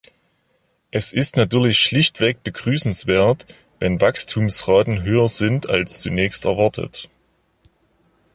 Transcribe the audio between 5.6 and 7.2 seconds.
als zunächst erwartet.